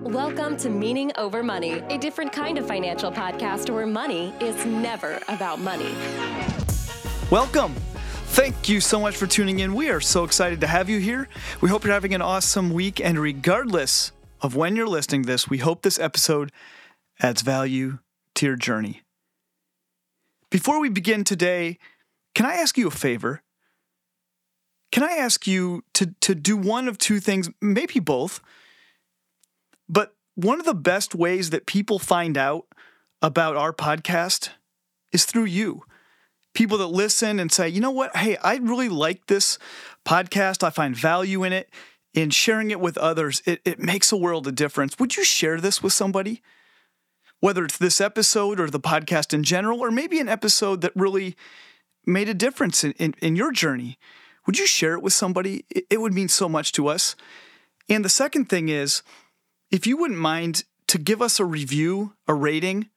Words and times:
Welcome 0.00 0.58
to 0.58 0.68
Meaning 0.68 1.10
Over 1.16 1.42
Money, 1.42 1.80
a 1.88 1.96
different 1.96 2.30
kind 2.30 2.58
of 2.58 2.66
financial 2.66 3.10
podcast 3.10 3.70
where 3.70 3.86
money 3.86 4.34
is 4.40 4.66
never 4.66 5.18
about 5.26 5.58
money. 5.58 5.94
Welcome. 7.30 7.74
Thank 8.34 8.68
you 8.68 8.82
so 8.82 9.00
much 9.00 9.16
for 9.16 9.26
tuning 9.26 9.60
in. 9.60 9.74
We 9.74 9.88
are 9.88 10.02
so 10.02 10.24
excited 10.24 10.60
to 10.60 10.66
have 10.66 10.90
you 10.90 10.98
here. 10.98 11.28
We 11.62 11.70
hope 11.70 11.82
you're 11.82 11.94
having 11.94 12.14
an 12.14 12.20
awesome 12.20 12.74
week. 12.74 13.00
And 13.00 13.18
regardless 13.18 14.12
of 14.42 14.54
when 14.54 14.76
you're 14.76 14.86
listening 14.86 15.22
to 15.22 15.26
this, 15.28 15.48
we 15.48 15.58
hope 15.58 15.80
this 15.80 15.98
episode 15.98 16.52
adds 17.20 17.40
value 17.40 17.98
to 18.34 18.46
your 18.46 18.56
journey. 18.56 19.00
Before 20.50 20.78
we 20.78 20.90
begin 20.90 21.24
today, 21.24 21.78
can 22.34 22.44
I 22.44 22.56
ask 22.56 22.76
you 22.76 22.86
a 22.86 22.90
favor? 22.90 23.42
Can 24.92 25.04
I 25.04 25.12
ask 25.12 25.46
you 25.46 25.84
to, 25.94 26.14
to 26.20 26.34
do 26.34 26.54
one 26.54 26.86
of 26.86 26.98
two 26.98 27.18
things, 27.18 27.48
maybe 27.62 27.98
both? 27.98 28.42
But 29.88 30.14
one 30.34 30.60
of 30.60 30.66
the 30.66 30.74
best 30.74 31.14
ways 31.14 31.50
that 31.50 31.66
people 31.66 31.98
find 31.98 32.36
out 32.36 32.66
about 33.22 33.56
our 33.56 33.72
podcast 33.72 34.50
is 35.12 35.24
through 35.24 35.44
you. 35.44 35.82
People 36.54 36.78
that 36.78 36.86
listen 36.86 37.38
and 37.38 37.52
say, 37.52 37.68
you 37.68 37.80
know 37.80 37.90
what? 37.90 38.16
Hey, 38.16 38.36
I 38.38 38.56
really 38.56 38.88
like 38.88 39.26
this 39.26 39.58
podcast. 40.04 40.62
I 40.62 40.70
find 40.70 40.96
value 40.96 41.44
in 41.44 41.52
it. 41.52 41.70
In 42.14 42.30
sharing 42.30 42.70
it 42.70 42.80
with 42.80 42.96
others, 42.96 43.42
it, 43.44 43.60
it 43.66 43.78
makes 43.78 44.10
a 44.10 44.16
world 44.16 44.46
of 44.46 44.54
difference. 44.54 44.98
Would 44.98 45.18
you 45.18 45.24
share 45.24 45.60
this 45.60 45.82
with 45.82 45.92
somebody? 45.92 46.40
Whether 47.40 47.66
it's 47.66 47.76
this 47.76 48.00
episode 48.00 48.58
or 48.58 48.70
the 48.70 48.80
podcast 48.80 49.34
in 49.34 49.42
general, 49.42 49.80
or 49.80 49.90
maybe 49.90 50.18
an 50.18 50.28
episode 50.28 50.80
that 50.80 50.92
really 50.96 51.36
made 52.06 52.30
a 52.30 52.34
difference 52.34 52.84
in, 52.84 52.92
in, 52.92 53.14
in 53.20 53.36
your 53.36 53.52
journey. 53.52 53.98
Would 54.46 54.58
you 54.58 54.66
share 54.66 54.94
it 54.94 55.02
with 55.02 55.12
somebody? 55.12 55.66
It, 55.68 55.86
it 55.90 56.00
would 56.00 56.14
mean 56.14 56.28
so 56.28 56.48
much 56.48 56.72
to 56.72 56.86
us. 56.86 57.16
And 57.88 58.02
the 58.02 58.08
second 58.08 58.48
thing 58.48 58.70
is, 58.70 59.02
if 59.70 59.86
you 59.86 59.96
wouldn't 59.96 60.20
mind 60.20 60.64
to 60.88 60.98
give 60.98 61.20
us 61.20 61.40
a 61.40 61.44
review, 61.44 62.14
a 62.28 62.34
rating, 62.34 62.88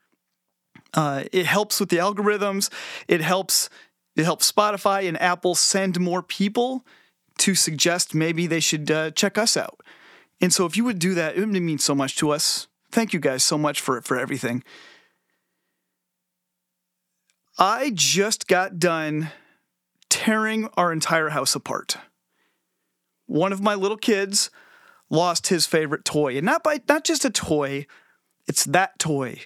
uh, 0.93 1.23
it 1.31 1.45
helps 1.45 1.79
with 1.79 1.89
the 1.89 1.97
algorithms. 1.97 2.69
It 3.07 3.21
helps 3.21 3.69
it 4.15 4.25
helps 4.25 4.51
Spotify 4.51 5.07
and 5.07 5.21
Apple 5.21 5.55
send 5.55 5.99
more 5.99 6.21
people 6.21 6.85
to 7.39 7.55
suggest 7.55 8.13
maybe 8.13 8.47
they 8.47 8.59
should 8.59 8.91
uh, 8.91 9.11
check 9.11 9.37
us 9.37 9.55
out. 9.55 9.81
And 10.41 10.51
so 10.51 10.65
if 10.65 10.75
you 10.75 10.83
would 10.83 10.99
do 10.99 11.13
that, 11.13 11.35
it 11.35 11.39
would 11.39 11.49
mean 11.49 11.77
so 11.77 11.95
much 11.95 12.15
to 12.17 12.31
us. 12.31 12.67
Thank 12.91 13.13
you 13.13 13.19
guys 13.19 13.43
so 13.43 13.57
much 13.57 13.81
for 13.81 14.01
for 14.01 14.17
everything. 14.17 14.63
I 17.57 17.91
just 17.93 18.47
got 18.47 18.79
done 18.79 19.31
tearing 20.09 20.69
our 20.75 20.91
entire 20.91 21.29
house 21.29 21.55
apart. 21.55 21.97
One 23.25 23.53
of 23.53 23.61
my 23.61 23.75
little 23.75 23.97
kids 23.97 24.49
lost 25.09 25.47
his 25.47 25.65
favorite 25.65 26.05
toy. 26.05 26.37
And 26.37 26.45
not 26.45 26.63
by 26.63 26.81
not 26.87 27.03
just 27.03 27.25
a 27.25 27.29
toy, 27.29 27.87
it's 28.47 28.65
that 28.65 28.97
toy. 28.99 29.41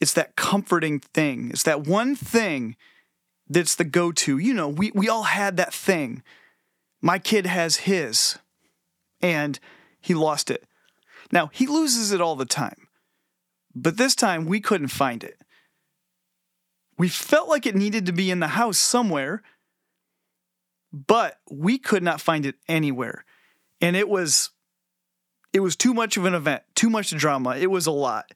It's 0.00 0.14
that 0.14 0.36
comforting 0.36 1.00
thing. 1.00 1.50
It's 1.50 1.64
that 1.64 1.86
one 1.86 2.16
thing 2.16 2.76
that's 3.48 3.74
the 3.74 3.84
go-to. 3.84 4.38
You 4.38 4.54
know, 4.54 4.68
we 4.68 4.90
we 4.92 5.08
all 5.08 5.24
had 5.24 5.56
that 5.56 5.74
thing. 5.74 6.22
My 7.02 7.18
kid 7.18 7.46
has 7.46 7.78
his 7.78 8.38
and 9.20 9.58
he 10.00 10.14
lost 10.14 10.50
it. 10.50 10.64
Now, 11.32 11.50
he 11.52 11.66
loses 11.66 12.12
it 12.12 12.20
all 12.20 12.36
the 12.36 12.44
time. 12.44 12.88
But 13.74 13.96
this 13.96 14.14
time 14.14 14.46
we 14.46 14.60
couldn't 14.60 14.88
find 14.88 15.22
it. 15.22 15.40
We 16.98 17.08
felt 17.08 17.48
like 17.48 17.66
it 17.66 17.76
needed 17.76 18.06
to 18.06 18.12
be 18.12 18.30
in 18.30 18.40
the 18.40 18.48
house 18.48 18.78
somewhere, 18.78 19.42
but 20.92 21.38
we 21.50 21.78
could 21.78 22.02
not 22.02 22.20
find 22.20 22.44
it 22.44 22.56
anywhere 22.68 23.24
and 23.80 23.96
it 23.96 24.08
was 24.08 24.50
it 25.52 25.60
was 25.60 25.76
too 25.76 25.92
much 25.92 26.16
of 26.16 26.24
an 26.24 26.34
event, 26.34 26.62
too 26.74 26.90
much 26.90 27.10
drama. 27.10 27.56
It 27.56 27.70
was 27.70 27.86
a 27.86 27.90
lot. 27.90 28.32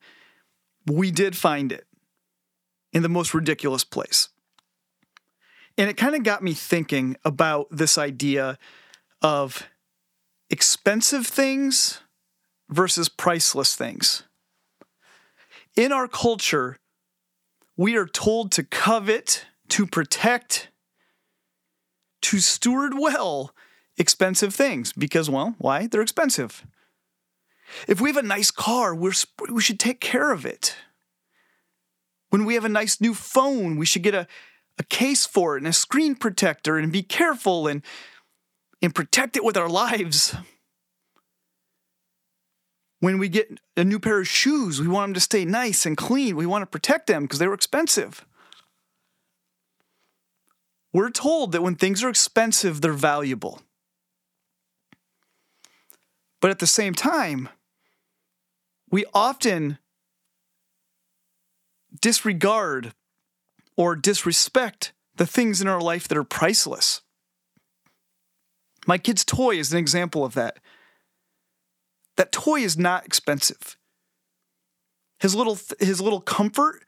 We 0.87 1.11
did 1.11 1.37
find 1.37 1.71
it 1.71 1.87
in 2.93 3.03
the 3.03 3.09
most 3.09 3.35
ridiculous 3.35 3.85
place. 3.85 4.29
And 5.79 5.89
it 5.89 5.97
kind 5.97 6.15
of 6.15 6.23
got 6.23 6.43
me 6.43 6.55
thinking 6.55 7.17
about 7.25 7.69
this 7.71 7.99
idea 7.99 8.59
of 9.23 9.69
expensive 10.51 11.27
things 11.27 12.01
versus 12.69 13.09
priceless 13.09 13.75
things. 13.75 14.25
In 15.77 15.93
our 15.93 16.07
culture, 16.07 16.79
we 17.77 17.97
are 17.97 18.07
told 18.07 18.53
to 18.53 18.63
covet, 18.63 19.47
to 19.69 19.87
protect, 19.87 20.69
to 22.23 22.39
steward 22.39 22.95
well 22.97 23.53
expensive 23.97 24.55
things 24.55 24.93
because, 24.93 25.31
well, 25.31 25.55
why? 25.59 25.87
They're 25.87 26.03
expensive. 26.03 26.65
If 27.89 28.01
we 28.01 28.11
have 28.11 28.17
a 28.17 28.23
nice 28.23 28.51
car, 28.51 28.95
we're, 28.95 29.13
we 29.51 29.63
should 29.63 29.81
take 29.81 30.01
care 30.01 30.33
of 30.33 30.45
it. 30.45 30.77
When 32.31 32.45
we 32.45 32.55
have 32.55 32.65
a 32.65 32.69
nice 32.69 33.01
new 33.01 33.15
phone, 33.15 33.77
we 33.77 33.87
should 33.87 34.03
get 34.03 34.15
a, 34.15 34.27
a 34.79 34.83
case 34.85 35.25
for 35.25 35.57
it 35.57 35.61
and 35.61 35.69
a 35.69 35.73
screen 35.73 36.15
protector 36.15 36.77
and 36.77 36.93
be 36.93 37.03
careful 37.03 37.67
and, 37.67 37.83
and 38.83 38.95
protect 38.95 39.37
it 39.37 39.45
with 39.45 39.57
our 39.57 39.69
lives. 39.69 40.37
When 43.01 43.19
we 43.19 43.29
get 43.29 43.61
a 43.77 43.85
new 43.85 44.01
pair 44.01 44.21
of 44.21 44.29
shoes, 44.29 44.81
we 44.81 44.89
want 44.89 45.11
them 45.11 45.15
to 45.15 45.21
stay 45.21 45.45
nice 45.45 45.85
and 45.85 45.97
clean. 45.97 46.37
We 46.37 46.47
want 46.47 46.63
to 46.63 46.67
protect 46.67 47.07
them 47.07 47.23
because 47.23 47.39
they 47.39 47.47
were 47.47 47.55
expensive. 47.55 48.25
We're 50.93 51.11
told 51.11 51.53
that 51.53 51.63
when 51.63 51.75
things 51.75 52.03
are 52.03 52.09
expensive, 52.09 52.81
they're 52.81 52.93
valuable. 52.93 53.61
But 56.45 56.51
at 56.51 56.59
the 56.59 56.67
same 56.67 56.93
time, 56.93 57.49
we 58.91 59.07
often 59.15 59.79
disregard 62.03 62.93
or 63.79 63.97
disrespect 63.97 64.93
the 65.17 65.25
things 65.25 65.63
in 65.63 65.69
our 65.69 65.81
life 65.81 66.07
that 66.07 66.19
are 66.19 66.23
priceless. 66.23 67.01
My 68.87 68.99
kid's 68.99 69.25
toy 69.25 69.57
is 69.57 69.73
an 69.73 69.79
example 69.79 70.23
of 70.23 70.35
that. 70.35 70.59
That 72.19 72.31
toy 72.31 72.61
is 72.61 72.77
not 72.77 73.07
expensive. 73.07 73.79
His 75.21 75.35
little 75.35 75.59
his 75.81 76.03
little 76.03 76.21
comfort, 76.21 76.85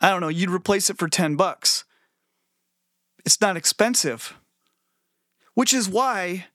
I 0.00 0.08
don't 0.08 0.22
know, 0.22 0.28
you'd 0.28 0.48
replace 0.48 0.88
it 0.88 0.96
for 0.96 1.06
10 1.06 1.36
bucks. 1.36 1.84
It's 3.26 3.42
not 3.42 3.58
expensive. 3.58 4.38
Which 5.52 5.74
is 5.74 5.86
why 5.86 6.46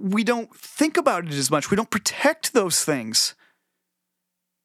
we 0.00 0.24
don't 0.24 0.54
think 0.54 0.96
about 0.96 1.26
it 1.26 1.32
as 1.32 1.50
much. 1.50 1.70
We 1.70 1.76
don't 1.76 1.90
protect 1.90 2.52
those 2.52 2.84
things 2.84 3.34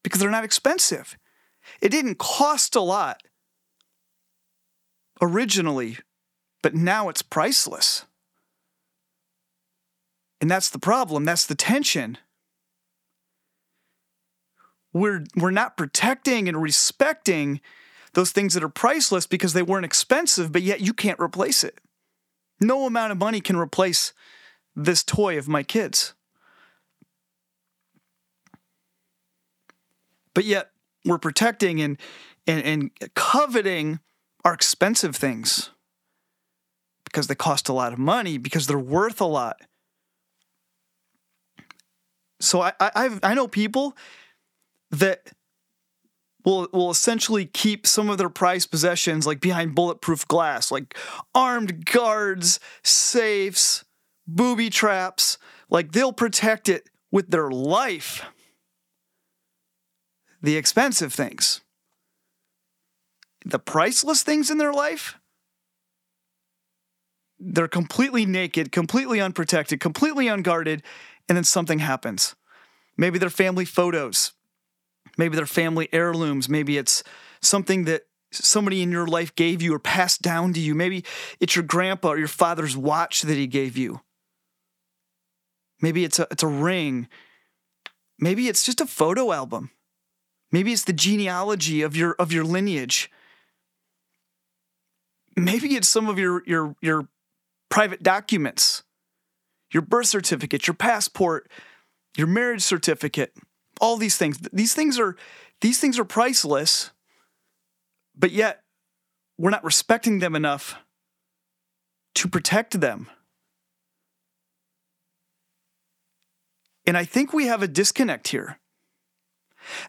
because 0.04 0.22
they're 0.22 0.30
not 0.30 0.44
expensive. 0.44 1.18
It 1.82 1.90
didn't 1.90 2.18
cost 2.18 2.76
a 2.76 2.82
lot 2.82 3.24
originally, 5.22 5.98
but 6.62 6.74
now 6.76 7.10
it's 7.10 7.22
priceless. 7.22 8.06
And 10.40 10.50
that's 10.50 10.70
the 10.70 10.80
problem. 10.80 11.26
That's 11.26 11.46
the 11.46 11.56
tension. 11.56 12.18
We're, 14.94 15.26
we're 15.36 15.52
not 15.52 15.76
protecting 15.76 16.48
and 16.48 16.62
respecting 16.62 17.60
those 18.14 18.32
things 18.32 18.54
that 18.54 18.64
are 18.64 18.70
priceless 18.70 19.28
because 19.28 19.54
they 19.54 19.62
weren't 19.62 19.86
expensive, 19.86 20.52
but 20.52 20.62
yet 20.62 20.82
you 20.82 20.94
can't 20.94 21.20
replace 21.20 21.64
it. 21.64 21.80
No 22.62 22.86
amount 22.86 23.12
of 23.12 23.18
money 23.18 23.42
can 23.42 23.58
replace 23.58 24.14
this 24.76 25.04
toy 25.04 25.38
of 25.38 25.48
my 25.48 25.64
kids. 25.64 26.14
But 30.34 30.46
yet 30.46 30.72
we're 31.06 31.18
protecting 31.18 31.82
and, 31.82 31.98
and, 32.46 32.64
and 32.64 33.14
coveting 33.16 34.00
our 34.44 34.54
expensive 34.54 35.16
things 35.16 35.72
because 37.06 37.28
they 37.28 37.36
cost 37.36 37.70
a 37.70 37.74
lot 37.74 37.94
of 37.94 38.00
money, 38.00 38.38
because 38.38 38.68
they're 38.68 38.78
worth 38.78 39.22
a 39.22 39.26
lot. 39.26 39.62
So 42.42 42.62
I, 42.62 42.74
I, 42.80 43.18
I 43.24 43.34
know 43.34 43.48
people 43.48 43.96
that 44.92 45.32
will 46.44 46.68
will 46.72 46.92
essentially 46.92 47.46
keep 47.46 47.88
some 47.88 48.10
of 48.10 48.18
their 48.18 48.30
prized 48.30 48.70
possessions 48.70 49.26
like 49.26 49.40
behind 49.40 49.74
bulletproof 49.74 50.28
glass, 50.28 50.72
like 50.72 50.96
armed 51.34 51.86
guards, 51.86 52.60
safes, 52.84 53.84
booby 54.28 54.70
traps. 54.70 55.38
Like 55.70 55.92
they'll 55.92 56.14
protect 56.14 56.70
it 56.70 56.90
with 57.12 57.32
their 57.32 57.50
life. 57.50 58.24
The 60.42 60.58
expensive 60.58 61.12
things, 61.12 61.62
the 63.44 63.58
priceless 63.58 64.22
things 64.22 64.52
in 64.52 64.60
their 64.60 64.74
life, 64.74 65.18
they're 67.40 67.68
completely 67.68 68.26
naked, 68.26 68.72
completely 68.72 69.20
unprotected, 69.20 69.80
completely 69.80 70.28
unguarded, 70.28 70.84
and 71.28 71.36
then 71.36 71.44
something 71.44 71.80
happens. 71.80 72.36
Maybe 72.98 73.18
their 73.18 73.30
family 73.30 73.66
photos, 73.66 74.34
maybe 75.18 75.36
their 75.36 75.46
family 75.46 75.90
heirlooms, 75.92 76.48
maybe 76.48 76.78
it's 76.78 77.04
something 77.42 77.86
that 77.86 78.04
somebody 78.32 78.82
in 78.82 78.92
your 78.92 79.08
life 79.08 79.36
gave 79.36 79.62
you 79.62 79.74
or 79.74 79.80
passed 79.80 80.22
down 80.22 80.54
to 80.54 80.60
you. 80.60 80.76
Maybe 80.76 81.04
it's 81.40 81.56
your 81.56 81.66
grandpa 81.66 82.10
or 82.10 82.18
your 82.18 82.28
father's 82.28 82.78
watch 82.78 83.24
that 83.24 83.38
he 83.38 83.48
gave 83.48 83.78
you. 83.78 84.02
Maybe 85.82 86.04
it's 86.04 86.20
a 86.20 86.28
it's 86.32 86.44
a 86.44 86.48
ring. 86.48 87.08
Maybe 88.20 88.48
it's 88.48 88.64
just 88.64 88.82
a 88.82 88.86
photo 88.86 89.32
album. 89.32 89.72
Maybe 90.52 90.72
it's 90.72 90.84
the 90.84 90.94
genealogy 90.94 91.82
of 91.82 91.96
your 91.96 92.14
of 92.14 92.32
your 92.32 92.44
lineage. 92.44 93.12
Maybe 95.36 95.76
it's 95.76 95.88
some 95.88 96.08
of 96.08 96.18
your 96.18 96.44
your 96.46 96.76
your 96.82 97.08
private 97.70 98.02
documents, 98.02 98.84
your 99.72 99.82
birth 99.82 100.08
certificate, 100.08 100.68
your 100.68 100.76
passport, 100.76 101.50
your 102.16 102.28
marriage 102.28 102.62
certificate, 102.62 103.34
all 103.82 103.98
these 103.98 104.18
things. 104.18 104.40
These 104.54 104.74
things 104.74 104.98
are 104.98 105.16
these 105.62 105.80
things 105.80 106.00
are 106.00 106.06
priceless, 106.06 106.92
but 108.16 108.32
yet 108.32 108.64
we're 109.38 109.50
not 109.50 109.64
respecting 109.64 110.20
them 110.20 110.36
enough 110.36 110.76
to 112.16 112.28
protect 112.28 112.80
them. 112.80 113.10
And 116.88 116.98
I 116.98 117.04
think 117.04 117.34
we 117.34 117.48
have 117.48 117.64
a 117.64 117.68
disconnect 117.68 118.30
here. 118.30 118.60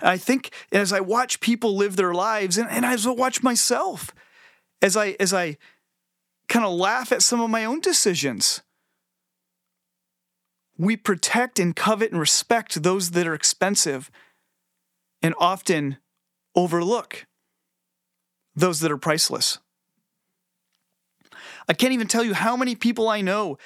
And 0.01 0.11
I 0.11 0.17
think 0.17 0.51
as 0.73 0.93
I 0.93 1.01
watch 1.01 1.41
people 1.41 1.77
live 1.77 1.97
their 1.97 2.15
lives, 2.15 2.57
and, 2.57 2.69
and 2.71 2.85
as 2.85 3.07
I 3.07 3.11
watch 3.11 3.43
myself, 3.43 4.15
as 4.81 4.97
I 4.97 5.17
as 5.21 5.35
I 5.35 5.59
kind 6.49 6.65
of 6.65 6.73
laugh 6.73 7.13
at 7.13 7.23
some 7.23 7.41
of 7.41 7.51
my 7.51 7.65
own 7.65 7.81
decisions, 7.81 8.63
we 10.79 10.97
protect 10.97 11.59
and 11.59 11.75
covet 11.75 12.11
and 12.11 12.21
respect 12.21 12.83
those 12.83 13.11
that 13.13 13.27
are 13.27 13.35
expensive 13.35 14.11
and 15.23 15.35
often 15.39 15.99
overlook 16.55 17.27
those 18.55 18.81
that 18.81 18.93
are 18.93 18.99
priceless. 18.99 19.59
I 21.69 21.73
can't 21.73 21.93
even 21.93 22.07
tell 22.07 22.25
you 22.25 22.35
how 22.35 22.57
many 22.57 22.75
people 22.75 23.09
I 23.09 23.21
know 23.21 23.59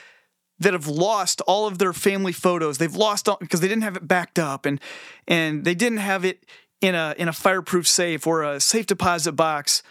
that 0.60 0.74
have 0.74 0.86
lost 0.86 1.40
all 1.42 1.66
of 1.66 1.78
their 1.78 1.92
family 1.92 2.32
photos. 2.32 2.78
They've 2.78 2.94
lost 2.94 3.28
all 3.28 3.38
because 3.40 3.60
they 3.60 3.68
didn't 3.68 3.82
have 3.82 3.96
it 3.96 4.06
backed 4.06 4.38
up 4.38 4.66
and 4.66 4.80
and 5.26 5.64
they 5.64 5.74
didn't 5.74 5.98
have 5.98 6.24
it 6.24 6.46
in 6.80 6.94
a 6.94 7.14
in 7.18 7.28
a 7.28 7.32
fireproof 7.32 7.88
safe 7.88 8.26
or 8.26 8.42
a 8.42 8.60
safe 8.60 8.86
deposit 8.86 9.32
box. 9.32 9.82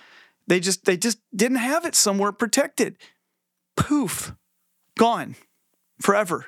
They 0.47 0.59
just 0.59 0.85
they 0.85 0.95
just 0.95 1.19
didn't 1.35 1.57
have 1.57 1.85
it 1.85 1.95
somewhere 1.95 2.31
protected. 2.31 2.97
Poof. 3.75 4.33
Gone. 4.97 5.35
Forever. 6.01 6.45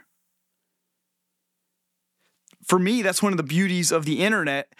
For 2.64 2.80
me, 2.80 3.02
that's 3.02 3.24
one 3.24 3.34
of 3.34 3.38
the 3.38 3.44
beauties 3.44 3.92
of 3.92 4.06
the 4.06 4.20
internet. 4.24 4.74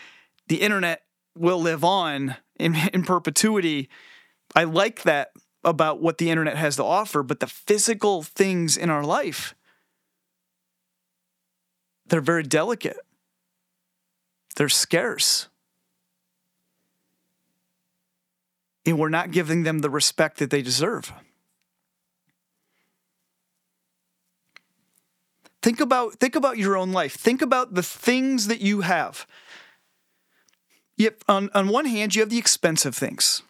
The 0.48 0.62
internet 0.62 1.02
will 1.36 1.60
live 1.60 1.84
on 1.84 2.36
in, 2.60 2.76
in 2.94 3.04
perpetuity. 3.04 3.90
I 4.56 4.66
like 4.66 5.04
that 5.04 5.32
about 5.63 6.02
what 6.02 6.18
the 6.18 6.30
internet 6.30 6.58
has 6.58 6.75
to 6.78 6.84
offer, 6.84 7.24
but 7.24 7.40
the 7.40 7.48
physical 7.48 8.24
things 8.24 8.78
in 8.78 8.90
our 8.90 9.04
life, 9.04 9.56
they're 12.08 12.22
very 12.22 12.44
delicate. 12.44 12.98
They're 14.56 14.69
scarce. 14.69 15.48
And 18.86 18.98
we're 18.98 19.10
not 19.10 19.31
giving 19.31 19.63
them 19.63 19.80
the 19.80 19.90
respect 19.90 20.38
that 20.40 20.50
they 20.50 20.62
deserve. 20.62 21.13
Think 25.62 25.80
about, 25.80 26.16
think 26.16 26.36
about 26.36 26.57
your 26.57 26.75
own 26.75 26.92
life. 26.92 27.14
Think 27.14 27.44
about 27.44 27.75
the 27.75 27.84
things 27.84 28.48
that 28.48 28.62
you 28.62 28.81
have. 28.81 29.28
Yep, 30.98 31.24
on, 31.28 31.50
on 31.54 31.68
one 31.68 31.86
hand, 31.86 32.16
you 32.16 32.22
have 32.24 32.31
the 32.31 32.40
expensive 32.40 32.96
things 32.96 33.44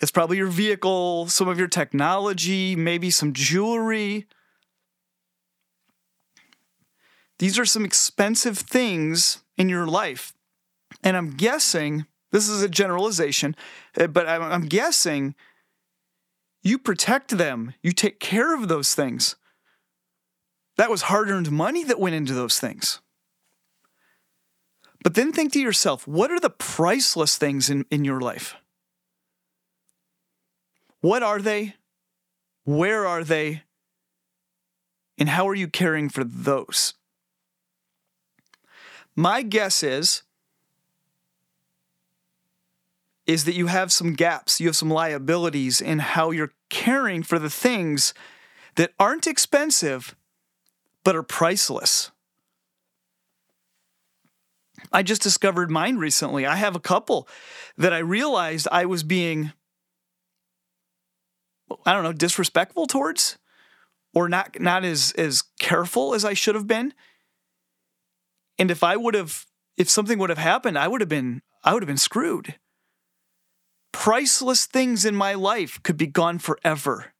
it's 0.00 0.10
probably 0.10 0.36
your 0.36 0.46
vehicle, 0.46 1.28
some 1.28 1.48
of 1.48 1.58
your 1.58 1.68
technology, 1.68 2.76
maybe 2.76 3.10
some 3.10 3.32
jewelry. 3.32 4.26
These 7.38 7.58
are 7.58 7.64
some 7.64 7.84
expensive 7.84 8.58
things 8.58 9.42
in 9.56 9.68
your 9.68 9.86
life. 9.86 10.32
And 11.02 11.16
I'm 11.16 11.36
guessing, 11.36 12.06
this 12.30 12.48
is 12.48 12.62
a 12.62 12.68
generalization, 12.68 13.56
eh, 13.96 14.06
but 14.06 14.28
I'm 14.28 14.66
guessing 14.66 15.34
you 16.62 16.78
protect 16.78 17.36
them, 17.36 17.74
you 17.82 17.92
take 17.92 18.20
care 18.20 18.54
of 18.54 18.68
those 18.68 18.94
things. 18.94 19.36
That 20.76 20.90
was 20.90 21.02
hard 21.02 21.28
earned 21.28 21.50
money 21.50 21.82
that 21.84 21.98
went 21.98 22.14
into 22.14 22.34
those 22.34 22.58
things. 22.58 23.00
But 25.02 25.14
then 25.14 25.32
think 25.32 25.52
to 25.52 25.60
yourself 25.60 26.06
what 26.06 26.30
are 26.30 26.40
the 26.40 26.50
priceless 26.50 27.36
things 27.36 27.68
in, 27.68 27.84
in 27.90 28.04
your 28.04 28.20
life? 28.20 28.56
What 31.00 31.22
are 31.22 31.40
they? 31.40 31.74
Where 32.64 33.06
are 33.06 33.24
they? 33.24 33.62
And 35.16 35.28
how 35.28 35.48
are 35.48 35.54
you 35.54 35.68
caring 35.68 36.08
for 36.08 36.24
those? 36.24 36.94
My 39.16 39.42
guess 39.42 39.82
is 39.82 40.22
is 43.26 43.44
that 43.44 43.54
you 43.54 43.66
have 43.66 43.92
some 43.92 44.14
gaps, 44.14 44.58
you 44.58 44.66
have 44.66 44.76
some 44.76 44.90
liabilities 44.90 45.82
in 45.82 45.98
how 45.98 46.30
you're 46.30 46.54
caring 46.70 47.22
for 47.22 47.38
the 47.38 47.50
things 47.50 48.14
that 48.76 48.94
aren't 48.98 49.26
expensive 49.26 50.16
but 51.04 51.14
are 51.14 51.22
priceless. 51.22 52.10
I 54.90 55.02
just 55.02 55.20
discovered 55.20 55.70
mine 55.70 55.98
recently. 55.98 56.46
I 56.46 56.56
have 56.56 56.74
a 56.74 56.80
couple 56.80 57.28
that 57.76 57.92
I 57.92 57.98
realized 57.98 58.66
I 58.72 58.86
was 58.86 59.02
being 59.02 59.52
I 61.84 61.92
don't 61.92 62.02
know, 62.02 62.12
disrespectful 62.12 62.86
towards 62.86 63.38
or 64.14 64.28
not 64.28 64.60
not 64.60 64.84
as 64.84 65.12
as 65.12 65.42
careful 65.58 66.14
as 66.14 66.24
I 66.24 66.34
should 66.34 66.54
have 66.54 66.66
been. 66.66 66.94
And 68.58 68.70
if 68.70 68.82
I 68.82 68.96
would 68.96 69.14
have 69.14 69.46
if 69.76 69.88
something 69.88 70.18
would 70.18 70.30
have 70.30 70.38
happened, 70.38 70.78
I 70.78 70.88
would 70.88 71.00
have 71.00 71.08
been 71.08 71.42
I 71.64 71.72
would 71.72 71.82
have 71.82 71.88
been 71.88 71.96
screwed. 71.96 72.56
Priceless 73.92 74.66
things 74.66 75.04
in 75.04 75.14
my 75.14 75.34
life 75.34 75.82
could 75.82 75.96
be 75.96 76.06
gone 76.06 76.38
forever. 76.38 77.12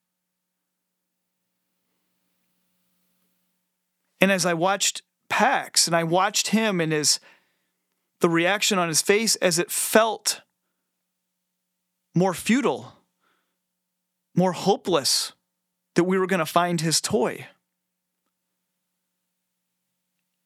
And 4.21 4.33
as 4.33 4.45
I 4.45 4.55
watched 4.55 5.03
Pax 5.29 5.87
and 5.87 5.95
I 5.95 6.05
watched 6.05 6.49
him 6.49 6.81
and 6.81 6.93
his 6.93 7.21
the 8.21 8.29
reaction 8.29 8.79
on 8.79 8.89
his 8.89 9.03
face 9.03 9.37
as 9.37 9.59
it 9.59 9.71
felt 9.71 10.41
more 12.15 12.35
futile 12.35 12.98
more 14.39 14.53
hopeless 14.53 15.33
that 15.97 16.05
we 16.05 16.17
were 16.17 16.27
going 16.27 16.39
to 16.39 16.47
find 16.47 16.81
his 16.81 17.01
toy. 17.01 17.49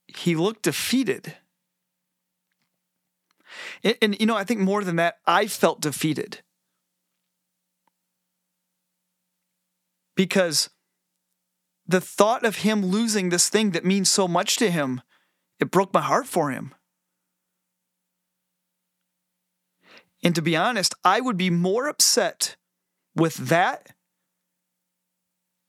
He 0.09 0.35
looked 0.35 0.63
defeated. 0.63 1.37
And, 3.85 3.97
and, 4.01 4.17
you 4.19 4.27
know, 4.27 4.37
I 4.37 4.45
think 4.45 4.61
more 4.61 4.83
than 4.83 4.97
that, 4.97 5.19
I 5.27 5.47
felt 5.47 5.81
defeated. 5.81 6.41
Because 10.17 10.71
the 11.87 12.01
thought 12.01 12.45
of 12.45 12.57
him 12.57 12.85
losing 12.85 13.29
this 13.29 13.49
thing 13.49 13.73
that 13.73 13.85
means 13.85 14.09
so 14.09 14.27
much 14.27 14.57
to 14.57 14.71
him, 14.71 15.03
it 15.61 15.71
broke 15.71 15.93
my 15.93 16.01
heart 16.01 16.27
for 16.27 16.51
him. 16.51 16.75
And 20.23 20.35
to 20.35 20.43
be 20.43 20.57
honest, 20.57 20.95
I 21.05 21.21
would 21.21 21.37
be 21.37 21.51
more 21.51 21.89
upset 21.89 22.57
with 23.15 23.37
that 23.37 23.95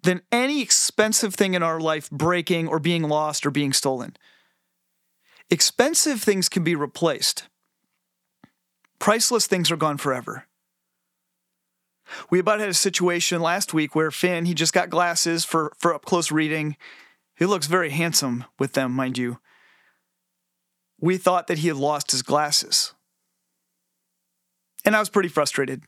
than 0.04 0.22
any 0.32 0.62
expensive 0.62 1.34
thing 1.34 1.54
in 1.54 1.64
our 1.64 1.80
life 1.80 2.10
breaking 2.12 2.68
or 2.68 2.80
being 2.80 3.04
lost 3.04 3.46
or 3.46 3.52
being 3.52 3.74
stolen. 3.74 4.16
Expensive 5.50 6.22
things 6.22 6.50
can 6.50 6.64
be 6.64 6.76
replaced. 6.76 7.48
Priceless 9.00 9.48
things 9.48 9.72
are 9.72 9.78
gone 9.78 9.98
forever. 9.98 10.48
We 12.30 12.40
about 12.40 12.60
had 12.60 12.70
a 12.70 12.74
situation 12.74 13.42
last 13.42 13.74
week 13.74 13.96
where 13.96 14.12
Finn, 14.12 14.46
he 14.46 14.54
just 14.54 14.74
got 14.74 14.90
glasses 14.90 15.46
for, 15.46 15.74
for 15.78 15.94
up 15.94 16.06
close 16.06 16.32
reading. 16.32 16.78
He 17.36 17.46
looks 17.46 17.68
very 17.68 17.90
handsome 17.90 18.46
with 18.60 18.74
them, 18.74 18.92
mind 18.92 19.18
you. 19.18 19.40
We 21.00 21.18
thought 21.18 21.48
that 21.48 21.60
he 21.60 21.70
had 21.70 21.78
lost 21.78 22.12
his 22.12 22.22
glasses. 22.22 22.94
And 24.86 24.96
I 24.96 25.00
was 25.00 25.10
pretty 25.10 25.30
frustrated. 25.30 25.84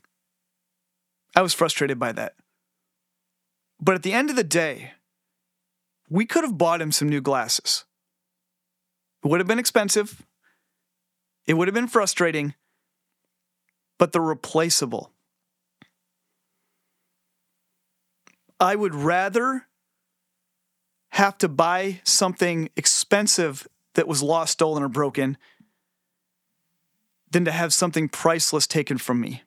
I 1.36 1.42
was 1.42 1.52
frustrated 1.52 1.98
by 1.98 2.12
that. 2.12 2.34
But 3.78 3.94
at 3.94 4.02
the 4.02 4.14
end 4.14 4.30
of 4.30 4.36
the 4.36 4.44
day, 4.44 4.92
we 6.08 6.24
could 6.24 6.44
have 6.44 6.56
bought 6.56 6.80
him 6.80 6.90
some 6.90 7.10
new 7.10 7.20
glasses. 7.20 7.84
It 9.22 9.28
would 9.28 9.40
have 9.40 9.46
been 9.46 9.58
expensive. 9.58 10.24
It 11.46 11.54
would 11.54 11.68
have 11.68 11.74
been 11.74 11.88
frustrating, 11.88 12.54
but 13.98 14.12
they're 14.12 14.22
replaceable. 14.22 15.12
I 18.58 18.74
would 18.74 18.94
rather 18.94 19.66
have 21.10 21.36
to 21.38 21.48
buy 21.48 22.00
something 22.04 22.70
expensive 22.76 23.68
that 23.94 24.08
was 24.08 24.22
lost, 24.22 24.54
stolen, 24.54 24.82
or 24.82 24.88
broken 24.88 25.36
than 27.30 27.44
to 27.44 27.52
have 27.52 27.74
something 27.74 28.08
priceless 28.08 28.66
taken 28.66 28.96
from 28.96 29.20
me. 29.20 29.42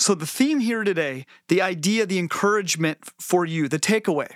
So, 0.00 0.14
the 0.14 0.26
theme 0.26 0.60
here 0.60 0.82
today, 0.82 1.26
the 1.48 1.60
idea, 1.60 2.06
the 2.06 2.18
encouragement 2.18 2.98
for 3.20 3.44
you, 3.44 3.68
the 3.68 3.78
takeaway 3.78 4.30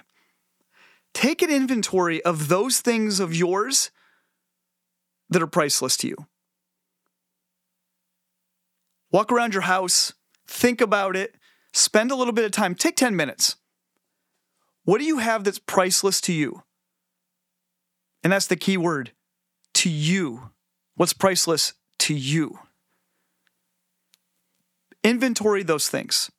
take 1.14 1.40
an 1.40 1.50
inventory 1.50 2.22
of 2.22 2.48
those 2.48 2.80
things 2.80 3.20
of 3.20 3.34
yours 3.34 3.90
that 5.30 5.40
are 5.40 5.46
priceless 5.46 5.96
to 5.96 6.08
you. 6.08 6.26
Walk 9.10 9.32
around 9.32 9.54
your 9.54 9.62
house, 9.62 10.12
think 10.46 10.80
about 10.80 11.16
it, 11.16 11.36
spend 11.72 12.10
a 12.10 12.16
little 12.16 12.34
bit 12.34 12.44
of 12.44 12.50
time, 12.50 12.74
take 12.74 12.96
10 12.96 13.16
minutes. 13.16 13.56
What 14.84 14.98
do 14.98 15.04
you 15.04 15.18
have 15.18 15.44
that's 15.44 15.60
priceless 15.60 16.20
to 16.22 16.32
you? 16.32 16.62
And 18.22 18.32
that's 18.32 18.48
the 18.48 18.56
key 18.56 18.76
word 18.76 19.12
to 19.74 19.88
you. 19.88 20.50
What's 20.96 21.12
priceless 21.12 21.74
to 22.00 22.12
you? 22.12 22.58
Inventory 25.04 25.62
those 25.62 25.88
things 25.88 26.30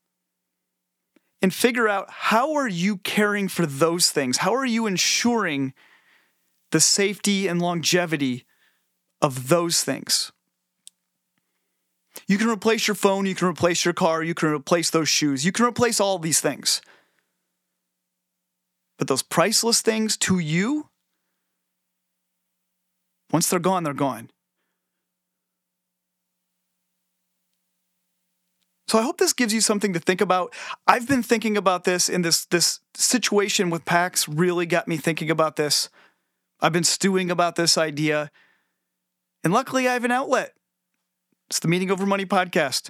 and 1.42 1.54
figure 1.54 1.88
out 1.88 2.10
how 2.10 2.56
are 2.56 2.68
you 2.68 2.98
caring 2.98 3.48
for 3.48 3.68
those 3.68 4.10
things? 4.10 4.38
How 4.38 4.56
are 4.56 4.66
you 4.66 4.88
ensuring 4.88 5.74
the 6.72 6.80
safety 6.80 7.48
and 7.48 7.62
longevity 7.62 8.46
of 9.22 9.48
those 9.48 9.84
things? 9.84 10.32
You 12.28 12.40
can 12.40 12.50
replace 12.50 12.88
your 12.88 12.96
phone, 12.96 13.28
you 13.28 13.36
can 13.36 13.48
replace 13.48 13.86
your 13.86 13.94
car, 13.94 14.24
you 14.24 14.34
can 14.34 14.50
replace 14.50 14.90
those 14.90 15.08
shoes, 15.08 15.46
you 15.46 15.52
can 15.52 15.66
replace 15.66 16.00
all 16.00 16.18
these 16.18 16.40
things. 16.40 16.82
But 18.98 19.08
those 19.08 19.22
priceless 19.22 19.82
things 19.82 20.18
to 20.18 20.40
you, 20.40 20.90
once 23.32 23.50
they're 23.50 23.60
gone, 23.60 23.84
they're 23.84 23.94
gone. 23.94 24.32
So 28.88 29.00
I 29.00 29.02
hope 29.02 29.18
this 29.18 29.34
gives 29.34 29.54
you 29.54 29.62
something 29.62 29.94
to 29.94 30.00
think 30.00 30.22
about. 30.22 30.54
I've 30.88 31.08
been 31.08 31.24
thinking 31.24 31.58
about 31.58 31.86
this 31.86 32.08
in 32.08 32.22
this 32.22 32.46
this 32.46 32.80
situation 32.94 33.70
with 33.70 33.86
Pax 33.86 34.28
really 34.28 34.66
got 34.66 34.88
me 34.88 34.98
thinking 34.98 35.32
about 35.32 35.56
this. 35.56 35.90
I've 36.62 36.74
been 36.74 36.84
stewing 36.84 37.32
about 37.32 37.56
this 37.56 37.78
idea. 37.78 38.32
And 39.44 39.54
luckily 39.54 39.88
I 39.88 39.94
have 39.94 40.06
an 40.06 40.12
outlet. 40.12 40.54
It's 41.50 41.60
the 41.60 41.68
Meaning 41.68 41.92
Over 41.92 42.06
Money 42.06 42.26
podcast. 42.26 42.90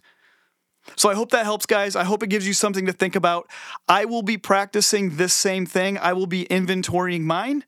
So 0.95 1.09
I 1.09 1.15
hope 1.15 1.31
that 1.31 1.45
helps, 1.45 1.65
guys. 1.65 1.95
I 1.95 2.03
hope 2.03 2.21
it 2.21 2.29
gives 2.29 2.45
you 2.45 2.53
something 2.53 2.85
to 2.85 2.93
think 2.93 3.15
about. 3.15 3.49
I 3.87 4.05
will 4.05 4.21
be 4.21 4.37
practicing 4.37 5.17
this 5.17 5.33
same 5.33 5.65
thing. 5.65 5.97
I 5.97 6.13
will 6.13 6.27
be 6.27 6.45
inventorying 6.45 7.21
mine 7.21 7.65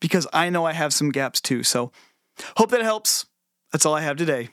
because 0.00 0.26
I 0.32 0.50
know 0.50 0.66
I 0.66 0.72
have 0.72 0.92
some 0.92 1.10
gaps 1.10 1.40
too. 1.40 1.62
So 1.62 1.92
hope 2.56 2.70
that 2.70 2.82
helps. 2.82 3.26
That's 3.72 3.86
all 3.86 3.94
I 3.94 4.02
have 4.02 4.16
today. 4.16 4.50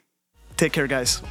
Take 0.56 0.72
care, 0.72 0.88
guys. 0.88 1.22